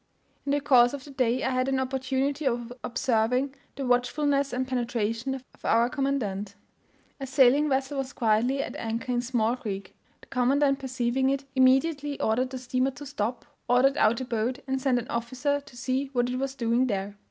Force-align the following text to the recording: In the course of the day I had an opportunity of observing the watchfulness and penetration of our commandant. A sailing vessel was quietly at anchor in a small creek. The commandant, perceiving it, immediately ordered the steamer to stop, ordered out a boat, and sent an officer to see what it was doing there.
In 0.47 0.51
the 0.51 0.61
course 0.61 0.93
of 0.93 1.03
the 1.03 1.11
day 1.11 1.43
I 1.43 1.51
had 1.51 1.67
an 1.67 1.79
opportunity 1.79 2.47
of 2.47 2.73
observing 2.83 3.53
the 3.75 3.85
watchfulness 3.85 4.51
and 4.51 4.67
penetration 4.67 5.35
of 5.35 5.43
our 5.63 5.89
commandant. 5.91 6.55
A 7.19 7.27
sailing 7.27 7.69
vessel 7.69 7.99
was 7.99 8.11
quietly 8.11 8.63
at 8.63 8.75
anchor 8.77 9.11
in 9.11 9.19
a 9.19 9.21
small 9.21 9.55
creek. 9.55 9.95
The 10.21 10.25
commandant, 10.29 10.79
perceiving 10.79 11.29
it, 11.29 11.45
immediately 11.55 12.19
ordered 12.19 12.49
the 12.49 12.57
steamer 12.57 12.89
to 12.89 13.05
stop, 13.05 13.45
ordered 13.69 13.95
out 13.97 14.19
a 14.19 14.25
boat, 14.25 14.57
and 14.67 14.81
sent 14.81 14.97
an 14.97 15.07
officer 15.07 15.59
to 15.61 15.77
see 15.77 16.07
what 16.13 16.31
it 16.31 16.37
was 16.39 16.55
doing 16.55 16.87
there. 16.87 17.15